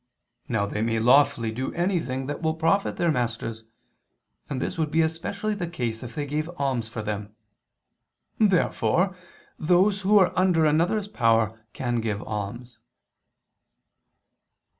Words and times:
Now 0.49 0.65
they 0.65 0.81
may 0.81 0.97
lawfully 0.97 1.51
do 1.51 1.71
anything 1.75 2.25
that 2.25 2.41
will 2.41 2.55
profit 2.55 2.97
their 2.97 3.11
masters: 3.11 3.65
and 4.49 4.59
this 4.59 4.75
would 4.75 4.89
be 4.89 5.03
especially 5.03 5.53
the 5.53 5.67
case 5.67 6.01
if 6.01 6.15
they 6.15 6.25
gave 6.25 6.49
alms 6.57 6.87
for 6.89 7.03
them. 7.03 7.35
Therefore 8.39 9.15
those 9.59 10.01
who 10.01 10.17
are 10.17 10.33
under 10.35 10.65
another's 10.65 11.07
power 11.07 11.63
can 11.73 12.01
give 12.01 12.23
alms. 12.23 12.79